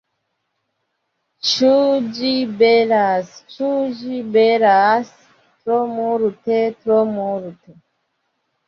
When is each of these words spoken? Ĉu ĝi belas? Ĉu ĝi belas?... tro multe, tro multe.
Ĉu 1.49 1.69
ĝi 2.15 2.31
belas? 2.63 3.31
Ĉu 3.53 3.71
ĝi 4.01 4.25
belas?... 4.39 5.13
tro 5.45 5.81
multe, 5.95 6.61
tro 6.81 7.03
multe. 7.17 7.81